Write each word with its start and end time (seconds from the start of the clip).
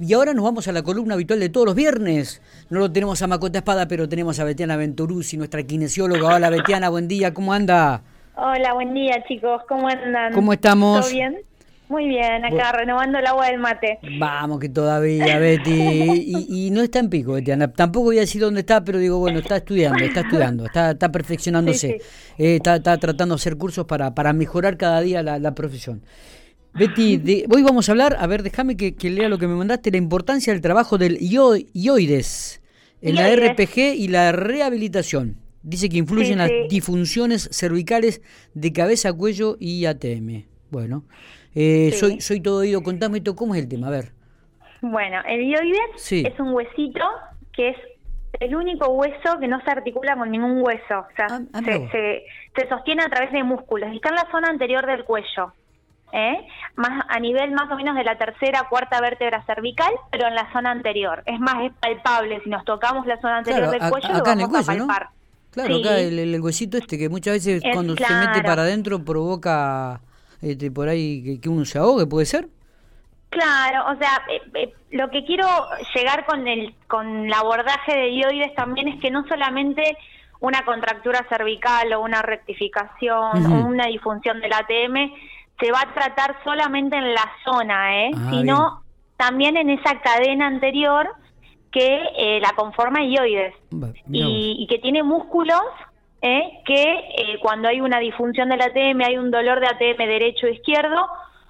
Y 0.00 0.12
ahora 0.12 0.32
nos 0.32 0.44
vamos 0.44 0.68
a 0.68 0.72
la 0.72 0.82
columna 0.82 1.14
habitual 1.14 1.40
de 1.40 1.48
todos 1.48 1.66
los 1.66 1.74
viernes. 1.74 2.40
No 2.70 2.78
lo 2.78 2.92
tenemos 2.92 3.20
a 3.20 3.26
Macota 3.26 3.58
Espada, 3.58 3.88
pero 3.88 4.08
tenemos 4.08 4.38
a 4.38 4.44
Betiana 4.44 4.76
Venturuzzi, 4.76 5.36
nuestra 5.36 5.64
kinesióloga. 5.64 6.36
Hola 6.36 6.50
Betiana, 6.50 6.88
buen 6.88 7.08
día, 7.08 7.34
¿cómo 7.34 7.52
anda? 7.52 8.02
Hola, 8.36 8.74
buen 8.74 8.94
día 8.94 9.24
chicos, 9.26 9.62
¿cómo 9.68 9.88
andan? 9.88 10.32
¿Cómo 10.32 10.52
estamos? 10.52 11.00
¿Todo 11.00 11.12
bien? 11.12 11.38
Muy 11.88 12.06
bien, 12.06 12.44
acá 12.44 12.70
renovando 12.72 13.18
el 13.18 13.26
agua 13.26 13.46
del 13.46 13.58
mate. 13.58 13.98
Vamos, 14.20 14.60
que 14.60 14.68
todavía, 14.68 15.38
Betty. 15.40 16.32
Y, 16.48 16.70
no 16.70 16.82
está 16.82 17.00
en 17.00 17.10
pico, 17.10 17.32
Betiana. 17.32 17.72
Tampoco 17.72 18.04
voy 18.04 18.18
a 18.18 18.20
decir 18.20 18.40
dónde 18.40 18.60
está, 18.60 18.84
pero 18.84 18.98
digo, 18.98 19.18
bueno, 19.18 19.40
está 19.40 19.56
estudiando, 19.56 20.04
está 20.04 20.20
estudiando, 20.20 20.66
está, 20.66 20.92
está 20.92 21.10
perfeccionándose. 21.10 22.00
Eh, 22.36 22.56
está, 22.56 22.76
está, 22.76 22.96
tratando 22.98 23.34
de 23.34 23.40
hacer 23.40 23.56
cursos 23.56 23.84
para, 23.86 24.14
para 24.14 24.32
mejorar 24.32 24.76
cada 24.76 25.00
día 25.00 25.24
la, 25.24 25.40
la 25.40 25.54
profesión. 25.56 26.02
Betty, 26.78 27.44
hoy 27.52 27.62
vamos 27.64 27.88
a 27.88 27.92
hablar, 27.92 28.16
a 28.20 28.26
ver, 28.28 28.44
déjame 28.44 28.76
que, 28.76 28.94
lea 29.10 29.28
lo 29.28 29.38
que 29.38 29.48
me 29.48 29.56
mandaste, 29.56 29.90
la 29.90 29.96
importancia 29.96 30.52
del 30.52 30.62
trabajo 30.62 30.96
del 30.96 31.18
ioides 31.20 32.62
en 33.02 33.16
la 33.16 33.34
RPG 33.34 33.96
y 33.96 34.06
la 34.06 34.30
rehabilitación. 34.30 35.38
Dice 35.62 35.88
que 35.88 35.96
influyen 35.96 36.38
las 36.38 36.50
disfunciones 36.68 37.48
cervicales 37.50 38.22
de 38.54 38.72
cabeza, 38.72 39.12
cuello 39.12 39.56
y 39.58 39.86
ATM. 39.86 40.44
Bueno, 40.70 41.02
eh, 41.54 41.90
soy, 41.92 42.20
soy 42.20 42.40
todo 42.40 42.60
oído, 42.60 42.80
contame 42.84 43.18
esto, 43.18 43.34
¿cómo 43.34 43.56
es 43.56 43.62
el 43.62 43.68
tema? 43.68 43.88
A 43.88 43.90
ver. 43.90 44.12
Bueno, 44.80 45.20
el 45.26 45.42
ioides 45.42 46.12
es 46.12 46.38
un 46.38 46.52
huesito 46.52 47.04
que 47.52 47.70
es 47.70 47.76
el 48.38 48.54
único 48.54 48.88
hueso 48.90 49.40
que 49.40 49.48
no 49.48 49.60
se 49.64 49.70
articula 49.72 50.16
con 50.16 50.30
ningún 50.30 50.62
hueso. 50.62 51.00
O 51.00 51.16
sea, 51.16 51.26
ah, 51.28 51.40
ah, 51.54 51.60
se, 51.64 52.24
se 52.56 52.68
sostiene 52.68 53.02
a 53.02 53.08
través 53.08 53.32
de 53.32 53.42
músculos. 53.42 53.92
Está 53.92 54.10
en 54.10 54.14
la 54.14 54.30
zona 54.30 54.48
anterior 54.48 54.86
del 54.86 55.04
cuello. 55.04 55.52
¿Eh? 56.12 56.46
más 56.76 57.04
a 57.08 57.18
nivel 57.20 57.52
más 57.52 57.70
o 57.70 57.76
menos 57.76 57.96
de 57.96 58.04
la 58.04 58.16
tercera, 58.16 58.66
cuarta 58.68 59.00
vértebra 59.00 59.42
cervical, 59.44 59.92
pero 60.10 60.26
en 60.28 60.34
la 60.34 60.50
zona 60.52 60.70
anterior. 60.70 61.22
Es 61.26 61.40
más, 61.40 61.56
es 61.64 61.72
palpable. 61.80 62.40
Si 62.42 62.50
nos 62.50 62.64
tocamos 62.64 63.06
la 63.06 63.20
zona 63.20 63.38
anterior 63.38 63.70
del 63.70 63.90
cuello, 63.90 64.08
lo 64.08 64.22
vamos 64.22 64.68
a 64.68 64.72
palpar. 64.72 65.08
Claro, 65.50 65.76
acá 65.76 65.98
el, 65.98 66.40
huesito 66.40 66.76
este 66.76 66.98
que 66.98 67.08
muchas 67.08 67.34
veces 67.34 67.62
cuando 67.72 67.96
se 67.96 68.14
mete 68.14 68.42
para 68.42 68.62
adentro 68.62 69.02
provoca 69.02 70.00
este, 70.42 70.70
por 70.70 70.88
ahí 70.88 71.38
que, 71.40 71.48
uno 71.48 71.64
se 71.64 71.78
ahogue, 71.78 72.06
¿puede 72.06 72.26
ser? 72.26 72.48
Claro, 73.30 73.92
o 73.92 73.96
sea, 73.96 74.22
eh, 74.30 74.40
eh, 74.54 74.74
lo 74.90 75.10
que 75.10 75.24
quiero 75.24 75.46
llegar 75.94 76.26
con 76.26 76.46
el 76.46 76.74
con 76.86 77.26
el 77.26 77.32
abordaje 77.32 77.94
de 77.94 78.06
dioides 78.08 78.54
también 78.54 78.88
es 78.88 79.00
que 79.00 79.10
no 79.10 79.26
solamente 79.26 79.96
una 80.40 80.64
contractura 80.64 81.26
cervical 81.28 81.92
o 81.94 82.00
una 82.00 82.22
rectificación 82.22 83.46
o 83.46 83.66
una 83.66 83.86
disfunción 83.86 84.40
del 84.40 84.52
ATM 84.52 85.12
se 85.58 85.72
va 85.72 85.80
a 85.80 85.94
tratar 85.94 86.36
solamente 86.44 86.96
en 86.96 87.14
la 87.14 87.30
zona, 87.44 88.04
¿eh? 88.04 88.10
Ah, 88.14 88.30
sino 88.30 88.82
también 89.16 89.56
en 89.56 89.70
esa 89.70 90.00
cadena 90.00 90.46
anterior 90.46 91.08
que 91.70 92.00
eh, 92.16 92.40
la 92.40 92.52
conforma 92.52 93.04
ioides 93.04 93.54
y, 94.10 94.66
que 94.68 94.78
tiene 94.78 95.02
músculos 95.02 95.62
¿eh? 96.22 96.60
que 96.64 96.82
eh, 96.82 97.38
cuando 97.40 97.68
hay 97.68 97.80
una 97.80 97.98
disfunción 97.98 98.48
del 98.48 98.62
ATM, 98.62 99.02
hay 99.02 99.18
un 99.18 99.30
dolor 99.30 99.60
de 99.60 99.66
ATM 99.66 99.98
derecho 99.98 100.46
o 100.46 100.50
izquierdo, 100.50 101.06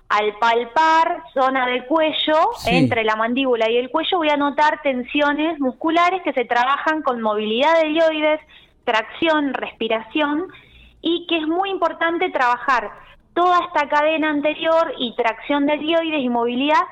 al 0.08 0.34
palpar 0.38 1.22
zona 1.34 1.66
del 1.66 1.84
cuello, 1.84 2.50
entre 2.66 3.04
la 3.04 3.14
mandíbula 3.14 3.70
y 3.70 3.76
el 3.76 3.90
cuello, 3.90 4.18
voy 4.18 4.30
a 4.30 4.38
notar 4.38 4.80
tensiones 4.82 5.60
musculares 5.60 6.22
que 6.22 6.32
se 6.32 6.46
trabajan 6.46 7.02
con 7.02 7.20
movilidad 7.20 7.80
de 7.82 7.92
ioides, 7.92 8.40
tracción, 8.84 9.52
respiración, 9.52 10.46
y 11.02 11.26
que 11.26 11.36
es 11.38 11.46
muy 11.46 11.70
importante 11.70 12.30
trabajar 12.30 12.90
toda 13.34 13.58
esta 13.66 13.88
cadena 13.88 14.30
anterior 14.30 14.92
y 14.98 15.14
tracción 15.16 15.66
de 15.66 15.78
dioides 15.78 16.20
y 16.20 16.28
movilidad 16.28 16.82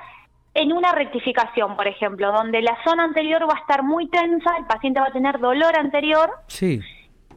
en 0.56 0.72
una 0.72 0.92
rectificación, 0.92 1.76
por 1.76 1.86
ejemplo, 1.86 2.32
donde 2.32 2.62
la 2.62 2.76
zona 2.84 3.04
anterior 3.04 3.42
va 3.42 3.54
a 3.54 3.60
estar 3.60 3.82
muy 3.82 4.08
tensa, 4.08 4.56
el 4.58 4.64
paciente 4.64 5.00
va 5.00 5.08
a 5.08 5.12
tener 5.12 5.38
dolor 5.38 5.76
anterior. 5.76 6.30
Sí. 6.46 6.80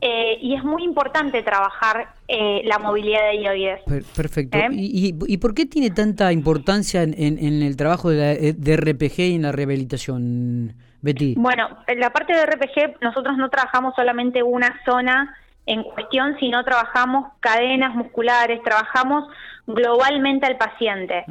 Eh, 0.02 0.38
y 0.42 0.56
es 0.56 0.64
muy 0.64 0.86
importante 0.86 1.44
trabajar 1.44 2.14
eh, 2.30 2.62
la 2.64 2.80
movilidad 2.80 3.20
de 3.32 3.40
dioides. 3.40 3.82
perfecto. 4.16 4.58
¿Eh? 4.58 4.70
¿Y, 4.72 5.14
y, 5.28 5.38
por 5.38 5.54
qué 5.54 5.66
tiene 5.66 5.92
tanta 5.92 6.32
importancia 6.32 7.04
en, 7.04 7.38
el 7.62 7.76
trabajo 7.76 8.10
de, 8.10 8.54
de, 8.54 8.78
RPG 8.78 9.20
y 9.20 9.36
en 9.36 9.42
la 9.42 9.52
rehabilitación, 9.52 10.76
Betty? 11.02 11.36
Bueno, 11.38 11.68
en 11.88 12.00
la 12.00 12.12
parte 12.12 12.34
de 12.34 12.46
RPG 12.46 13.02
nosotros 13.02 13.36
no 13.36 13.50
trabajamos 13.50 13.94
solamente 13.94 14.42
una 14.42 14.80
zona 14.86 15.36
en 15.70 15.84
cuestión 15.84 16.36
si 16.40 16.50
no 16.50 16.64
trabajamos 16.64 17.32
cadenas 17.40 17.94
musculares, 17.94 18.62
trabajamos 18.64 19.30
globalmente 19.68 20.48
al 20.48 20.58
paciente. 20.58 21.24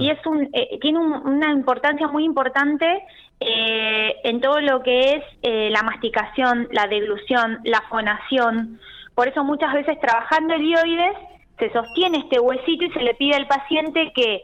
Y 0.00 0.10
es 0.10 0.18
un, 0.26 0.50
eh, 0.52 0.78
tiene 0.80 0.98
una 0.98 1.52
importancia 1.52 2.08
muy 2.08 2.24
importante 2.24 2.86
eh, 3.38 4.16
en 4.24 4.40
todo 4.40 4.60
lo 4.60 4.82
que 4.82 5.14
es 5.14 5.24
eh, 5.42 5.70
la 5.70 5.84
masticación, 5.84 6.66
la 6.72 6.88
deglución, 6.88 7.60
la 7.62 7.82
fonación. 7.82 8.80
Por 9.14 9.28
eso 9.28 9.44
muchas 9.44 9.72
veces 9.72 10.00
trabajando 10.00 10.54
el 10.54 10.62
dioides 10.62 11.16
se 11.60 11.72
sostiene 11.72 12.18
este 12.18 12.40
huesito 12.40 12.84
y 12.86 12.90
se 12.90 13.02
le 13.02 13.14
pide 13.14 13.36
al 13.36 13.46
paciente 13.46 14.12
que 14.12 14.42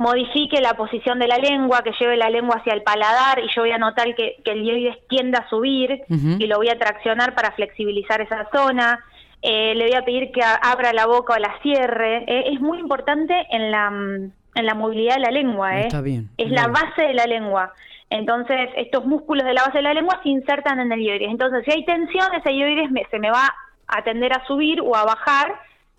modifique 0.00 0.62
la 0.62 0.72
posición 0.72 1.18
de 1.18 1.28
la 1.28 1.36
lengua, 1.36 1.82
que 1.82 1.92
lleve 2.00 2.16
la 2.16 2.30
lengua 2.30 2.56
hacia 2.56 2.72
el 2.72 2.82
paladar 2.82 3.38
y 3.38 3.54
yo 3.54 3.60
voy 3.60 3.70
a 3.70 3.76
notar 3.76 4.14
que, 4.14 4.36
el 4.46 4.62
dioides 4.62 4.96
tienda 5.08 5.40
a 5.40 5.48
subir 5.50 6.04
y 6.08 6.46
lo 6.46 6.56
voy 6.56 6.70
a 6.70 6.78
traccionar 6.78 7.34
para 7.34 7.52
flexibilizar 7.52 8.22
esa 8.22 8.48
zona. 8.50 9.04
Eh, 9.42 9.74
le 9.74 9.88
voy 9.88 9.94
a 9.94 10.02
pedir 10.02 10.32
que 10.32 10.40
abra 10.42 10.94
la 10.94 11.04
boca 11.04 11.34
o 11.34 11.38
la 11.38 11.54
cierre. 11.60 12.24
Eh, 12.26 12.44
es 12.50 12.62
muy 12.62 12.78
importante 12.78 13.34
en 13.50 13.70
la, 13.70 13.88
en 13.88 14.66
la 14.66 14.74
movilidad 14.74 15.16
de 15.16 15.20
la 15.20 15.30
lengua. 15.30 15.78
Eh. 15.78 15.82
Está 15.82 16.00
bien. 16.00 16.30
Es 16.38 16.50
la 16.50 16.68
base 16.68 17.02
de 17.02 17.12
la 17.12 17.26
lengua. 17.26 17.74
Entonces, 18.08 18.70
estos 18.78 19.04
músculos 19.04 19.44
de 19.44 19.52
la 19.52 19.64
base 19.64 19.78
de 19.78 19.82
la 19.82 19.92
lengua 19.92 20.18
se 20.22 20.30
insertan 20.30 20.80
en 20.80 20.90
el 20.92 21.00
ioides. 21.00 21.28
Entonces, 21.28 21.62
si 21.66 21.72
hay 21.72 21.84
tensión, 21.84 22.34
ese 22.34 22.54
ioides 22.54 22.88
se 23.10 23.18
me 23.18 23.30
va 23.30 23.54
a 23.86 24.02
tender 24.02 24.32
a 24.32 24.46
subir 24.46 24.80
o 24.80 24.96
a 24.96 25.04
bajar 25.04 25.52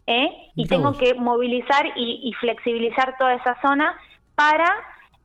¿eh? 0.08 0.30
y 0.56 0.68
tengo 0.68 0.98
que 0.98 1.14
movilizar 1.16 1.86
y, 1.96 2.32
flexibilizar 2.40 3.16
toda 3.18 3.36
esa 3.36 3.60
zona 3.62 3.96
para 4.36 4.70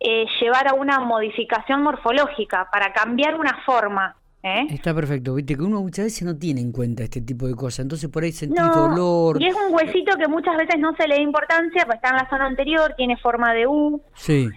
eh, 0.01 0.27
llevar 0.41 0.69
a 0.69 0.75
una 0.75 1.01
modificación 1.01 1.83
morfológica, 1.83 2.69
para 2.71 2.93
cambiar 2.93 3.39
una 3.39 3.63
forma. 3.65 4.17
¿eh? 4.43 4.67
Está 4.71 4.95
perfecto, 4.95 5.35
viste 5.35 5.57
que 5.57 5.63
uno 5.63 5.81
muchas 5.81 6.07
veces 6.07 6.23
no 6.23 6.37
tiene 6.37 6.61
en 6.61 6.71
cuenta 6.71 7.03
este 7.03 7.21
tipo 7.21 7.47
de 7.47 7.55
cosas, 7.55 7.81
entonces 7.81 8.11
por 8.11 8.23
ahí 8.23 8.33
sentís 8.33 8.63
dolor. 8.75 9.41
Y 9.41 9.47
es 9.47 9.55
un 9.55 9.75
huesito 9.75 10.17
que 10.17 10.29
muchas 10.29 10.57
veces 10.57 10.79
no 10.79 10.95
se 10.97 11.09
le 11.09 11.17
da 11.17 11.23
importancia, 11.23 11.85
pues 11.87 11.97
está 11.97 12.11
en 12.11 12.17
la 12.17 12.29
zona 12.29 12.47
anterior, 12.47 12.95
tiene 12.97 13.17
forma 13.17 13.55
de 13.55 13.67
U. 13.67 14.03
Sí. 14.15 14.49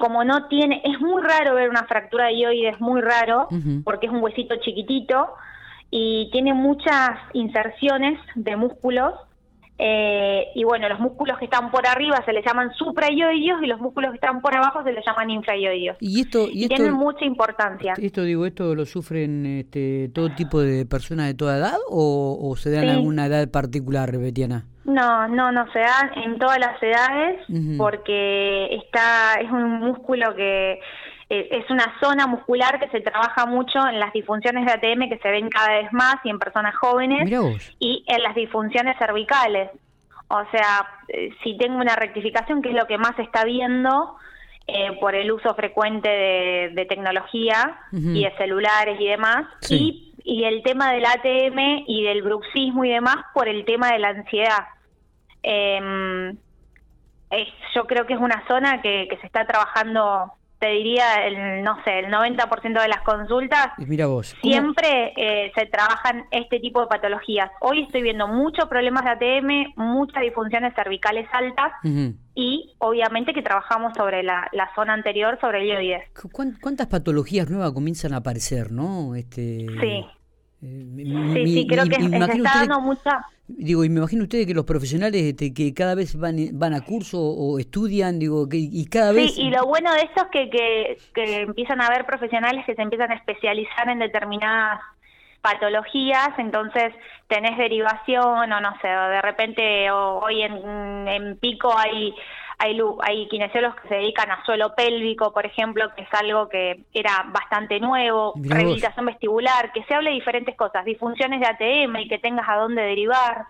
como 0.00 0.24
no 0.24 0.48
tiene, 0.48 0.82
es 0.84 1.00
muy 1.00 1.22
raro 1.22 1.54
ver 1.54 1.70
una 1.70 1.84
fractura 1.84 2.26
de 2.26 2.38
ioides, 2.38 2.80
muy 2.80 3.00
raro, 3.00 3.48
porque 3.84 4.06
es 4.06 4.12
un 4.12 4.22
huesito 4.22 4.56
chiquitito 4.56 5.28
y 5.90 6.28
tiene 6.32 6.52
muchas 6.52 7.18
inserciones 7.32 8.18
de 8.34 8.56
músculos 8.56 9.14
eh, 9.78 10.48
y 10.54 10.64
bueno, 10.64 10.88
los 10.88 10.98
músculos 10.98 11.38
que 11.38 11.44
están 11.44 11.70
por 11.70 11.86
arriba 11.86 12.22
se 12.24 12.32
les 12.32 12.44
llaman 12.44 12.72
supraioideos 12.74 13.62
y 13.62 13.66
los 13.66 13.78
músculos 13.78 14.10
que 14.10 14.16
están 14.16 14.40
por 14.40 14.56
abajo 14.56 14.82
se 14.82 14.92
les 14.92 15.04
llaman 15.04 15.28
infraioideos. 15.30 15.98
Y 16.00 16.20
esto, 16.20 16.46
y, 16.50 16.66
tienen 16.68 16.94
mucha 16.94 17.24
importancia. 17.24 17.92
Esto 17.98 18.22
digo, 18.22 18.46
esto 18.46 18.74
lo 18.74 18.86
sufren 18.86 19.44
este, 19.44 20.10
todo 20.14 20.30
tipo 20.30 20.60
de 20.60 20.86
personas 20.86 21.26
de 21.26 21.34
toda 21.34 21.58
edad 21.58 21.76
o, 21.90 22.54
se 22.56 22.70
dan 22.70 22.84
en 22.84 22.90
alguna 22.90 23.26
edad 23.26 23.50
particular, 23.50 24.16
Betiana. 24.16 24.64
No, 24.84 25.28
no, 25.28 25.52
no 25.52 25.70
se 25.72 25.80
dan 25.80 26.10
en 26.24 26.38
todas 26.38 26.58
las 26.58 26.82
edades 26.82 27.40
porque 27.76 28.76
está 28.76 29.34
es 29.42 29.50
un 29.50 29.80
músculo 29.80 30.34
que 30.36 30.78
eh, 31.28 31.48
es 31.50 31.68
una 31.70 31.98
zona 32.00 32.28
muscular 32.28 32.78
que 32.78 32.88
se 32.88 33.00
trabaja 33.00 33.46
mucho 33.46 33.84
en 33.88 33.98
las 33.98 34.12
disfunciones 34.12 34.64
de 34.64 34.72
ATM 34.72 35.08
que 35.08 35.18
se 35.18 35.28
ven 35.28 35.48
cada 35.48 35.80
vez 35.80 35.92
más 35.92 36.16
y 36.22 36.30
en 36.30 36.38
personas 36.38 36.76
jóvenes 36.76 37.28
y 37.80 38.04
en 38.06 38.22
las 38.22 38.34
disfunciones 38.36 38.96
cervicales. 38.98 39.70
O 40.28 40.42
sea, 40.52 40.86
eh, 41.08 41.30
si 41.42 41.56
tengo 41.56 41.78
una 41.78 41.96
rectificación, 41.96 42.62
que 42.62 42.70
es 42.70 42.76
lo 42.76 42.86
que 42.86 42.98
más 42.98 43.16
se 43.16 43.22
está 43.22 43.44
viendo 43.44 44.16
eh, 44.68 44.96
por 45.00 45.16
el 45.16 45.32
uso 45.32 45.54
frecuente 45.54 46.08
de, 46.08 46.86
tecnología 46.88 47.76
y 47.92 48.22
de 48.22 48.32
celulares 48.36 49.00
y 49.00 49.06
demás, 49.08 49.46
y, 49.68 50.12
y 50.22 50.44
el 50.44 50.62
tema 50.62 50.92
del 50.92 51.06
ATM 51.06 51.84
y 51.88 52.04
del 52.04 52.22
bruxismo 52.22 52.84
y 52.84 52.90
demás 52.90 53.16
por 53.34 53.48
el 53.48 53.64
tema 53.64 53.90
de 53.92 53.98
la 53.98 54.08
ansiedad. 54.08 54.64
Em, 55.42 56.36
yo 57.74 57.86
creo 57.86 58.06
que 58.06 58.14
es 58.14 58.20
una 58.20 58.46
zona 58.46 58.80
que, 58.80 59.08
que 59.10 59.16
se 59.18 59.26
está 59.26 59.44
trabajando 59.44 60.32
te 60.66 60.72
diría, 60.72 61.26
el, 61.26 61.62
no 61.62 61.76
sé, 61.84 62.00
el 62.00 62.06
90% 62.06 62.82
de 62.82 62.88
las 62.88 63.02
consultas, 63.02 63.68
Mira 63.78 64.06
vos. 64.06 64.34
siempre 64.42 65.12
eh, 65.16 65.52
se 65.54 65.66
trabajan 65.66 66.24
este 66.32 66.58
tipo 66.58 66.80
de 66.80 66.88
patologías. 66.88 67.50
Hoy 67.60 67.84
estoy 67.84 68.02
viendo 68.02 68.26
muchos 68.26 68.68
problemas 68.68 69.04
de 69.04 69.10
ATM, 69.10 69.74
muchas 69.76 70.22
disfunciones 70.22 70.74
cervicales 70.74 71.28
altas 71.32 71.72
y 72.34 72.74
obviamente 72.78 73.32
que 73.32 73.42
trabajamos 73.42 73.92
sobre 73.96 74.24
la, 74.24 74.50
zona 74.74 74.94
anterior, 74.94 75.38
sobre 75.40 75.60
el 75.60 75.68
ioides. 75.68 76.02
¿Cuántas 76.60 76.88
patologías 76.88 77.48
nuevas 77.48 77.72
comienzan 77.72 78.12
a 78.12 78.18
aparecer, 78.18 78.72
no? 78.72 79.14
Este, 79.14 79.66
sí. 79.80 80.04
Sí, 80.66 81.46
sí, 81.46 81.66
creo 81.66 81.84
que 81.84 81.96
se 81.96 82.16
está 82.16 82.58
dando 82.60 82.80
mucha 82.80 83.26
Digo, 83.48 83.84
y 83.84 83.88
me 83.88 84.00
imagino 84.00 84.24
ustedes 84.24 84.44
que 84.44 84.54
los 84.54 84.64
profesionales 84.64 85.22
este, 85.22 85.54
que 85.54 85.72
cada 85.72 85.94
vez 85.94 86.18
van, 86.18 86.36
van 86.54 86.74
a 86.74 86.80
curso 86.80 87.20
o 87.20 87.60
estudian, 87.60 88.18
digo, 88.18 88.48
que, 88.48 88.56
y 88.56 88.86
cada 88.86 89.12
vez... 89.12 89.34
Sí, 89.34 89.42
y 89.42 89.50
lo 89.50 89.66
bueno 89.66 89.92
de 89.92 90.00
esto 90.00 90.22
es 90.22 90.30
que, 90.32 90.50
que, 90.50 90.98
que 91.14 91.40
empiezan 91.42 91.80
a 91.80 91.86
haber 91.86 92.06
profesionales 92.06 92.66
que 92.66 92.74
se 92.74 92.82
empiezan 92.82 93.12
a 93.12 93.14
especializar 93.14 93.88
en 93.88 94.00
determinadas 94.00 94.80
patologías, 95.42 96.30
entonces 96.38 96.92
tenés 97.28 97.56
derivación 97.56 98.52
o 98.52 98.60
no 98.60 98.74
sé, 98.82 98.88
de 98.88 99.22
repente 99.22 99.90
hoy 99.92 100.42
en, 100.42 101.06
en 101.06 101.36
Pico 101.36 101.72
hay 101.76 102.12
hay, 102.58 102.80
hay 103.02 103.28
kinesiólogos 103.28 103.80
que 103.80 103.88
se 103.88 103.94
dedican 103.96 104.30
a 104.30 104.44
suelo 104.44 104.74
pélvico, 104.74 105.32
por 105.32 105.44
ejemplo, 105.44 105.94
que 105.94 106.02
es 106.02 106.14
algo 106.14 106.48
que 106.48 106.84
era 106.94 107.24
bastante 107.28 107.80
nuevo, 107.80 108.34
rehabilitación 108.36 109.06
vestibular, 109.06 109.72
que 109.72 109.84
se 109.84 109.94
hable 109.94 110.10
de 110.10 110.16
diferentes 110.16 110.56
cosas, 110.56 110.84
disfunciones 110.84 111.40
de 111.40 111.46
ATM 111.46 111.96
y 111.96 112.08
que 112.08 112.18
tengas 112.18 112.48
a 112.48 112.56
dónde 112.56 112.82
derivar. 112.82 113.44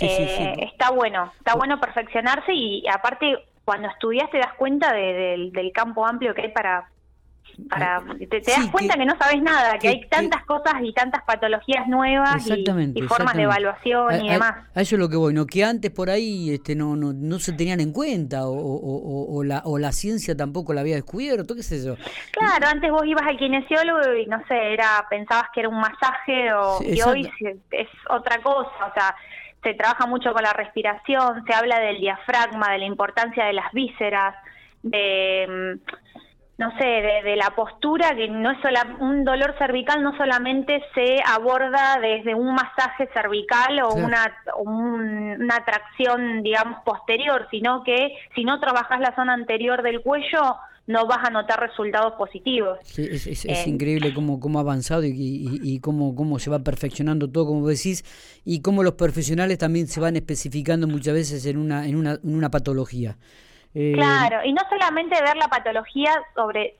Eh, 0.00 0.54
está 0.72 0.90
bueno, 0.90 1.32
está 1.38 1.54
bueno 1.54 1.80
perfeccionarse 1.80 2.52
y, 2.52 2.86
aparte 2.88 3.44
cuando 3.64 3.88
estudias 3.88 4.30
te 4.30 4.38
das 4.38 4.54
cuenta 4.54 4.92
del 4.92 5.72
campo 5.74 6.06
amplio 6.06 6.34
que 6.34 6.42
hay 6.42 6.52
para, 6.52 6.88
para 7.68 8.02
te, 8.30 8.40
das 8.40 8.68
cuenta 8.70 8.94
que, 8.94 9.04
no 9.04 9.16
sabes 9.18 9.42
nada, 9.42 9.78
que, 9.78 9.88
hay 9.88 10.08
tantas 10.08 10.44
cosas 10.44 10.74
y 10.82 10.92
tantas 10.92 11.24
patologías 11.24 11.88
nuevas 11.88 12.46
y, 12.46 13.02
formas 13.02 13.34
de 13.34 13.42
evaluación 13.42 14.24
y 14.24 14.30
demás. 14.30 14.66
A, 14.74 14.80
eso 14.80 14.94
es 14.94 15.00
lo 15.00 15.08
que 15.08 15.16
voy, 15.16 15.34
no 15.34 15.46
que 15.46 15.64
antes 15.64 15.90
por 15.90 16.10
ahí 16.10 16.54
este 16.54 16.74
no 16.74 16.94
no, 16.94 17.12
no 17.12 17.38
se 17.38 17.52
tenían 17.52 17.80
en 17.80 17.92
cuenta 17.92 18.46
o, 18.46 18.54
o, 18.54 19.36
o, 19.36 19.44
la, 19.44 19.62
o 19.64 19.78
la 19.78 19.92
ciencia 19.92 20.36
tampoco 20.36 20.72
la 20.72 20.82
había 20.82 20.94
descubierto, 20.94 21.54
qué 21.54 21.62
sé 21.62 21.84
yo. 21.84 21.96
Claro, 22.30 22.66
antes 22.68 22.90
vos 22.90 23.04
ibas 23.04 23.26
al 23.26 23.36
kinesiólogo 23.36 24.14
y 24.14 24.26
no 24.26 24.42
sé, 24.46 24.72
era 24.72 25.04
pensabas 25.10 25.48
que 25.52 25.60
era 25.60 25.68
un 25.68 25.80
masaje 25.80 26.52
o, 26.52 26.80
y 26.82 27.00
hoy 27.02 27.30
es 27.70 27.88
otra 28.08 28.40
cosa, 28.40 28.70
o 28.88 28.94
sea, 28.94 29.14
se 29.62 29.74
trabaja 29.74 30.06
mucho 30.06 30.32
con 30.32 30.42
la 30.42 30.52
respiración, 30.52 31.44
se 31.44 31.54
habla 31.54 31.80
del 31.80 31.98
diafragma, 31.98 32.72
de 32.72 32.78
la 32.78 32.84
importancia 32.84 33.44
de 33.44 33.52
las 33.52 33.72
vísceras, 33.72 34.34
de 34.82 35.78
mm, 35.84 36.18
no 36.58 36.76
sé, 36.76 36.84
de, 36.84 37.36
la 37.36 37.54
postura, 37.54 38.16
que 38.16 38.28
no 38.28 38.50
es 38.50 38.60
sola, 38.60 38.96
un 38.98 39.24
dolor 39.24 39.54
cervical 39.58 40.02
no 40.02 40.16
solamente 40.16 40.82
se 40.92 41.22
aborda 41.24 42.00
desde 42.02 42.34
un 42.34 42.52
masaje 42.52 43.08
cervical 43.14 43.80
o 43.84 43.94
una, 43.94 44.36
una 44.56 45.64
tracción, 45.64 46.42
digamos, 46.42 46.82
posterior, 46.84 47.46
sino 47.52 47.84
que 47.84 48.08
si 48.34 48.42
no 48.42 48.58
trabajas 48.58 48.98
la 48.98 49.14
zona 49.14 49.34
anterior 49.34 49.82
del 49.82 50.00
cuello, 50.02 50.56
no 50.88 51.06
vas 51.06 51.28
a 51.28 51.30
notar 51.30 51.60
resultados 51.60 52.14
positivos. 52.14 52.78
Sí, 52.82 53.06
es, 53.08 53.44
eh, 53.44 53.64
increíble 53.66 54.12
cómo, 54.12 54.40
cómo 54.40 54.58
ha 54.58 54.62
avanzado 54.62 55.04
y, 55.04 55.12
y, 55.14 55.78
cómo, 55.78 56.16
cómo 56.16 56.40
se 56.40 56.50
va 56.50 56.58
perfeccionando 56.58 57.30
todo, 57.30 57.46
como 57.46 57.68
decís, 57.68 58.04
y 58.44 58.62
cómo 58.62 58.82
los 58.82 58.94
profesionales 58.94 59.58
también 59.58 59.86
se 59.86 60.00
van 60.00 60.16
especificando 60.16 60.88
muchas 60.88 61.14
veces 61.14 61.46
en 61.46 61.58
una, 61.58 61.86
en 61.86 61.94
una, 61.94 62.14
en 62.14 62.34
una 62.34 62.50
patología. 62.50 63.16
Eh, 63.80 63.92
claro, 63.94 64.44
y 64.44 64.52
no 64.52 64.62
solamente 64.68 65.22
ver 65.22 65.36
la 65.36 65.46
patología 65.46 66.10
sobre, 66.34 66.78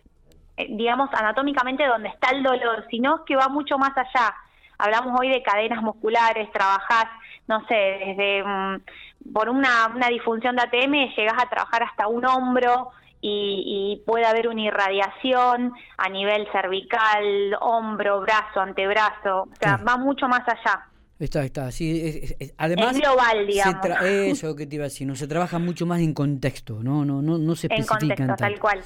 eh, 0.56 0.66
digamos, 0.70 1.08
anatómicamente 1.12 1.86
donde 1.86 2.08
está 2.08 2.30
el 2.30 2.42
dolor, 2.42 2.84
sino 2.90 3.24
que 3.24 3.36
va 3.36 3.48
mucho 3.48 3.78
más 3.78 3.96
allá. 3.96 4.34
Hablamos 4.78 5.16
hoy 5.20 5.28
de 5.28 5.44
cadenas 5.44 5.80
musculares, 5.80 6.50
trabajás, 6.50 7.06
no 7.46 7.64
sé, 7.68 7.74
desde 8.04 8.42
mm, 8.42 9.32
por 9.32 9.48
una, 9.48 9.92
una 9.94 10.08
disfunción 10.08 10.56
de 10.56 10.62
ATM 10.62 11.14
llegás 11.16 11.40
a 11.40 11.48
trabajar 11.48 11.84
hasta 11.84 12.08
un 12.08 12.26
hombro, 12.26 12.90
y, 13.20 14.02
puede 14.06 14.26
haber 14.26 14.48
una 14.48 14.62
irradiación 14.62 15.72
a 15.96 16.08
nivel 16.08 16.46
cervical, 16.52 17.56
hombro, 17.60 18.20
brazo, 18.20 18.60
antebrazo, 18.60 19.42
o 19.42 19.56
sea, 19.60 19.76
va 19.76 19.96
mucho 19.96 20.28
más 20.28 20.42
allá. 20.48 20.86
Está, 21.18 21.44
está, 21.44 21.70
sí. 21.72 22.22
además, 22.56 22.94
es 22.94 23.00
global, 23.00 23.46
digamos. 23.46 23.86
eso 24.02 24.54
que 24.54 24.66
te 24.66 24.76
iba 24.76 24.84
a 24.84 24.88
decir, 24.88 25.06
no 25.06 25.16
se 25.16 25.26
trabaja 25.26 25.58
mucho 25.58 25.84
más 25.84 26.00
en 26.00 26.14
contexto, 26.14 26.82
no, 26.82 27.04
no, 27.04 27.22
no, 27.22 27.38
no 27.38 27.56
se 27.56 27.66
especifica. 27.66 27.94
En 27.94 28.08
contexto, 28.08 28.36
tal 28.36 28.60
cual. 28.60 28.80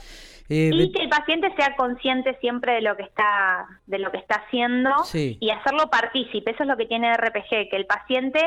Eh, 0.49 0.71
y 0.73 0.93
que 0.93 1.03
el 1.03 1.09
paciente 1.09 1.53
sea 1.57 1.77
consciente 1.77 2.37
siempre 2.41 2.75
de 2.75 2.83
lo 2.83 2.97
que 2.97 3.05
está, 3.05 3.67
de 3.87 3.99
lo 3.99 4.11
que 4.11 4.19
está 4.19 4.43
haciendo 4.47 4.91
y 5.15 5.51
hacerlo 5.51 5.89
partícipe. 5.91 6.51
Eso 6.51 6.65
es 6.65 6.69
lo 6.69 6.77
que 6.77 6.87
tiene 6.87 7.15
RPG, 7.17 7.71
que 7.71 7.77
el 7.77 7.87
paciente 7.87 8.41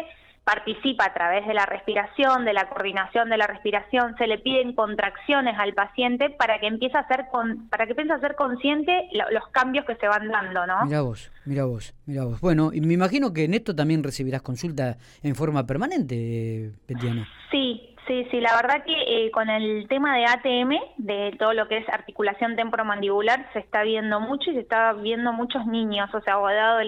participa 0.45 1.05
a 1.05 1.13
través 1.13 1.45
de 1.47 1.55
la 1.55 1.65
respiración, 1.65 2.45
de 2.45 2.53
la 2.53 2.69
coordinación 2.69 3.29
de 3.29 3.37
la 3.37 3.47
respiración, 3.47 4.15
se 4.17 4.27
le 4.27 4.37
piden 4.37 4.73
contracciones 4.73 5.57
al 5.57 5.73
paciente 5.73 6.29
para 6.29 6.59
que 6.59 6.67
empiece 6.67 6.95
a 6.97 7.07
ser 7.07 7.25
con, 7.31 7.67
para 7.69 7.85
que 7.85 7.91
empiece 7.91 8.13
a 8.13 8.19
ser 8.19 8.35
consciente 8.35 9.09
los 9.11 9.47
cambios 9.49 9.85
que 9.85 9.95
se 9.95 10.07
van 10.07 10.29
dando, 10.29 10.67
¿no? 10.67 10.85
Mira 10.85 11.01
vos, 11.01 11.31
mira 11.45 11.65
vos, 11.65 11.95
mira 12.05 12.25
vos. 12.25 12.39
Bueno, 12.39 12.69
y 12.71 12.79
me 12.79 12.93
imagino 12.93 13.33
que 13.33 13.45
en 13.45 13.55
esto 13.55 13.75
también 13.75 14.03
recibirás 14.03 14.43
consulta 14.43 14.97
en 15.23 15.35
forma 15.35 15.65
permanente, 15.65 16.71
Petiana. 16.85 17.27
Sí, 17.51 17.91
Sí, 18.07 18.27
sí, 18.29 18.39
la 18.39 18.55
verdad 18.55 18.85
que 18.85 18.93
eh, 18.93 19.31
con 19.31 19.49
el 19.49 19.87
tema 19.87 20.15
de 20.15 20.25
ATM, 20.25 20.77
de 20.97 21.35
todo 21.39 21.53
lo 21.53 21.67
que 21.67 21.77
es 21.77 21.89
articulación 21.89 22.55
temporomandibular, 22.55 23.49
se 23.51 23.57
está 23.57 23.81
viendo 23.81 24.19
mucho 24.19 24.51
y 24.51 24.53
se 24.53 24.59
está 24.59 24.93
viendo 24.93 25.33
muchos 25.33 25.65
niños, 25.65 26.13
o 26.13 26.21
sea, 26.21 26.37
o 26.37 26.45
de 26.45 26.85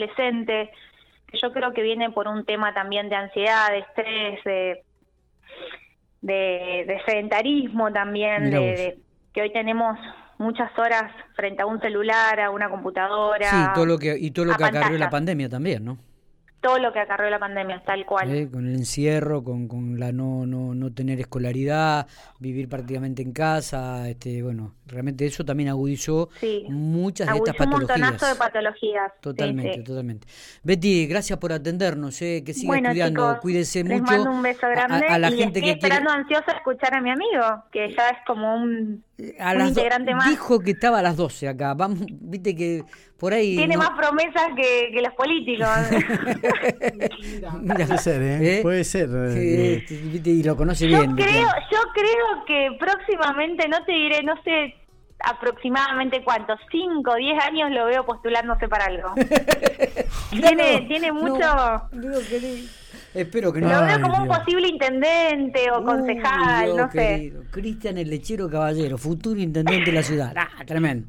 yo 1.34 1.52
creo 1.52 1.74
que 1.74 1.82
viene 1.82 2.12
por 2.12 2.28
un 2.28 2.46
tema 2.46 2.74
también 2.74 3.10
de 3.10 3.16
ansiedad, 3.16 3.70
de 3.70 3.80
estrés, 3.80 4.44
de, 4.44 4.84
de, 6.22 7.02
sedentarismo 7.06 7.92
también, 7.92 8.50
de, 8.50 9.00
que 9.34 9.42
hoy 9.42 9.52
tenemos 9.52 9.98
muchas 10.38 10.78
horas 10.78 11.12
frente 11.36 11.62
a 11.62 11.66
un 11.66 11.80
celular, 11.82 12.40
a 12.40 12.50
una 12.50 12.70
computadora. 12.70 13.50
Sí, 13.50 13.58
todo 13.74 13.86
lo 13.86 13.98
que, 13.98 14.18
y 14.18 14.32
todo 14.32 14.46
lo 14.46 14.56
que 14.56 14.64
acarreó 14.64 14.98
la 14.98 15.10
pandemia 15.10 15.50
también, 15.50 15.84
¿no? 15.86 15.98
Todo 16.68 16.80
lo 16.80 16.92
que 16.92 17.00
acarreó 17.00 17.30
la 17.30 17.40
pandemia, 17.40 17.82
tal 17.86 18.06
cual. 18.06 18.30
Eh, 18.30 18.50
con 18.52 18.68
el 18.68 18.76
encierro, 18.76 19.42
con, 19.42 19.70
con 19.70 19.98
la 19.98 20.12
no, 20.12 20.46
no, 20.46 20.76
no 20.76 20.92
tener 20.92 21.18
escolaridad, 21.18 22.08
vivir 22.40 22.68
prácticamente 22.68 23.22
en 23.22 23.32
casa, 23.32 24.10
este, 24.10 24.44
bueno, 24.44 24.76
realmente 24.86 25.26
eso 25.26 25.46
también 25.46 25.70
agudizó 25.70 26.28
muchas 26.68 27.30
de 27.30 27.38
estas 27.38 27.56
patologías. 27.56 27.96
un 27.96 28.02
montonazo 28.02 28.28
de 28.28 28.36
patologías. 28.36 29.14
Totalmente, 29.22 29.82
totalmente. 29.82 30.28
Betty, 30.62 31.08
gracias 31.08 31.40
por 31.40 31.54
atendernos, 31.54 32.22
eh, 32.22 32.44
que 32.46 32.54
siga 32.54 32.76
estudiando, 32.76 33.40
cuídese 33.42 33.86
les 33.86 34.02
mucho. 34.02 34.12
mando 34.12 34.32
un 34.32 34.42
beso 34.42 34.68
grande 34.68 35.08
a, 35.08 35.18
la 35.20 35.30
gente 35.30 35.60
estoy 35.60 35.62
que 35.62 35.72
esperando 35.72 36.10
ansiosa 36.10 36.52
escuchar 36.52 36.96
a 36.96 37.00
mi 37.00 37.12
amigo, 37.12 37.64
que 37.72 37.96
ya 37.96 38.10
es 38.10 38.18
como 38.28 38.54
un, 38.56 39.06
integrante 39.18 40.14
más. 40.14 40.30
Dijo 40.30 40.60
que 40.60 40.72
estaba 40.72 41.00
a 41.00 41.02
las 41.02 41.18
12 41.18 41.48
acá, 41.48 41.74
vamos, 41.74 42.00
viste 42.08 42.56
que 42.56 42.84
por 43.18 43.34
ahí... 43.34 43.56
Tiene 43.56 43.78
más 43.78 43.92
promesas 43.92 44.50
que, 44.56 44.92
que 44.94 45.02
los 45.02 45.14
políticos. 45.14 45.68
Puede 47.76 47.98
ser, 47.98 48.22
¿eh? 48.22 48.58
¿Eh? 48.58 48.62
Puede 48.62 48.84
ser. 48.84 49.10
Eh. 49.36 49.84
y 50.24 50.44
lo 50.44 50.56
conoce 50.56 50.88
yo 50.88 51.00
bien. 51.00 51.16
Creo, 51.16 51.48
yo 51.72 51.80
creo 51.94 52.46
que 52.46 52.78
próximamente, 52.80 53.68
no 53.68 53.84
te 53.86 53.92
diré, 53.92 54.22
no 54.24 54.36
sé 54.44 54.76
aproximadamente 55.20 56.24
cuántos, 56.24 56.60
5 56.72 57.10
o 57.10 57.16
10 57.16 57.44
años 57.44 57.72
lo 57.72 57.86
veo 57.86 58.06
postulándose 58.06 58.68
para 58.68 58.86
algo. 58.86 59.16
tiene, 60.30 60.86
tiene 60.88 61.12
mucho... 61.12 61.90
Espero 63.18 63.52
que 63.52 63.62
no. 63.62 63.68
Lo 63.68 63.86
veo 63.86 64.02
como 64.02 64.22
un 64.22 64.28
posible 64.28 64.68
intendente 64.68 65.72
o 65.72 65.84
concejal, 65.84 66.78
no 66.78 66.92
sé. 66.92 67.34
Cristian 67.50 67.98
el 67.98 68.10
Lechero 68.10 68.48
Caballero, 68.48 68.98
futuro 68.98 69.40
intendente 69.40 69.90
de 69.90 69.92
la 69.92 70.04
ciudad. 70.04 70.34
Ah, 70.36 70.64
tremendo. 70.66 71.08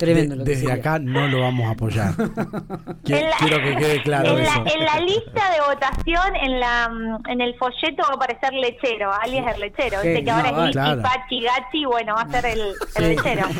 Tremendo. 0.00 0.44
desde 0.44 0.72
acá 0.72 0.98
no 0.98 1.28
lo 1.28 1.40
vamos 1.40 1.68
a 1.68 1.72
apoyar. 1.72 2.14
quiero, 3.04 3.58
que 3.62 3.76
quede 3.76 4.02
claro 4.02 4.38
en 4.38 4.44
eso. 4.44 4.64
La, 4.64 4.72
en 4.72 4.84
la 4.86 4.98
lista 5.00 5.50
de 5.52 5.60
votación, 5.68 6.36
en 6.36 6.58
la 6.58 6.90
en 7.28 7.42
el 7.42 7.54
folleto 7.56 8.02
va 8.04 8.12
a 8.12 8.14
aparecer 8.14 8.54
lechero, 8.54 9.12
alias 9.12 9.54
el 9.54 9.60
lechero. 9.60 10.00
Dice 10.00 10.24
que 10.24 10.30
ahora 10.30 10.68
es 10.68 10.72
claro. 10.72 11.02
Pachi, 11.02 11.42
Gachi, 11.42 11.84
bueno, 11.84 12.14
va 12.14 12.22
a 12.22 12.30
ser 12.30 12.46
el, 12.46 12.62
el 12.96 13.08
lechero. 13.10 13.46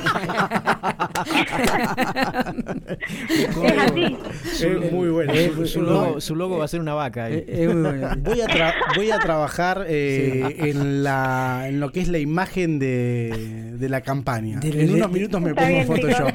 es 3.29 3.79
así. 3.79 4.17
Es 4.65 4.93
muy 4.93 5.11
bueno. 5.11 5.35
su, 5.67 5.83
logo, 5.83 6.23
su, 6.23 6.35
logo, 6.35 6.57
va 6.59 6.65
a 6.65 6.69
ser 6.69 6.81
una 6.81 6.95
vaca. 6.95 7.29
voy, 7.29 8.41
a 8.41 8.75
voy 8.97 9.11
a 9.11 9.19
trabajar 9.19 9.85
eh, 9.87 10.57
en, 10.59 11.03
la, 11.03 11.65
en 11.67 11.81
lo 11.81 11.93
que 11.93 12.01
es 12.01 12.09
la 12.09 12.19
imagen 12.19 12.79
de, 12.79 13.73
de 13.75 13.89
la 13.91 14.01
campaña. 14.01 14.59
en 14.63 14.95
unos 14.95 15.11
minutos 15.11 15.39
me 15.41 15.55
pongo 15.55 15.85
Photoshop. 15.85 16.30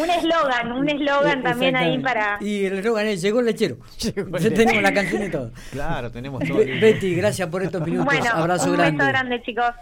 Un 0.00 0.10
eslogan, 0.10 0.72
un 0.72 0.88
eslogan 0.88 1.42
también 1.42 1.76
ahí 1.76 1.98
para. 1.98 2.38
Y 2.40 2.64
el 2.66 2.78
eslogan 2.78 3.06
es: 3.06 3.22
llegó 3.22 3.40
el 3.40 3.46
lechero. 3.46 3.76
ya 3.98 4.50
tenemos 4.50 4.82
la 4.82 4.92
canción 4.92 5.22
y 5.24 5.30
todo. 5.30 5.50
Claro, 5.72 6.10
tenemos 6.10 6.42
todo. 6.46 6.58
Betty, 6.58 7.14
gracias 7.14 7.48
por 7.48 7.62
estos 7.62 7.82
minutos. 7.82 8.06
Bueno, 8.06 8.30
Abrazo 8.32 8.70
un 8.70 8.76
grande. 8.76 8.98
beso 8.98 9.08
grande, 9.08 9.42
chicos. 9.42 9.74